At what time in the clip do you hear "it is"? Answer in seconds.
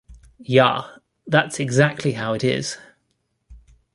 2.33-2.75